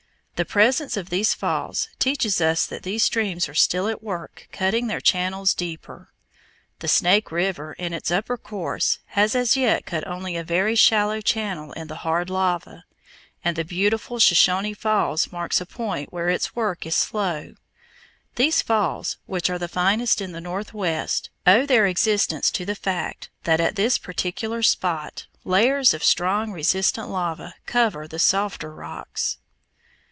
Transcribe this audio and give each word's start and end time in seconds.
The 0.37 0.45
presence 0.45 0.97
of 0.97 1.11
these 1.11 1.35
falls 1.35 1.87
teaches 1.99 2.41
us 2.41 2.65
that 2.65 2.81
these 2.81 3.03
streams 3.03 3.47
are 3.47 3.53
still 3.53 3.87
at 3.87 4.01
work 4.01 4.47
cutting 4.51 4.87
their 4.87 4.99
channels 4.99 5.53
deeper. 5.53 6.11
The 6.79 6.87
Snake 6.87 7.31
River 7.31 7.73
in 7.73 7.93
its 7.93 8.09
upper 8.09 8.37
course 8.37 8.97
has 9.09 9.35
as 9.35 9.55
yet 9.55 9.85
cut 9.85 10.07
only 10.07 10.35
a 10.35 10.43
very 10.43 10.73
shallow 10.75 11.21
channel 11.21 11.73
in 11.73 11.85
the 11.89 11.97
hard 11.97 12.31
lava, 12.31 12.85
and 13.45 13.55
the 13.55 13.63
beautiful 13.63 14.17
Shoshone 14.17 14.73
Falls 14.73 15.31
marks 15.31 15.61
a 15.61 15.65
point 15.67 16.11
where 16.11 16.29
its 16.29 16.55
work 16.55 16.87
is 16.87 16.95
slow. 16.95 17.53
These 18.33 18.63
falls, 18.63 19.17
which 19.27 19.47
are 19.47 19.59
the 19.59 19.67
finest 19.67 20.21
in 20.21 20.31
the 20.31 20.41
northwest, 20.41 21.29
owe 21.45 21.67
their 21.67 21.85
existence 21.85 22.49
to 22.49 22.65
the 22.65 22.73
fact 22.73 23.29
that 23.43 23.59
at 23.61 23.75
this 23.75 23.99
particular 23.99 24.63
spot 24.63 25.27
layers 25.45 25.93
of 25.93 26.03
strong 26.03 26.51
resistant 26.51 27.09
lava 27.09 27.53
cover 27.67 28.07
the 28.07 28.17
softer 28.17 28.73
rocks. 28.73 29.37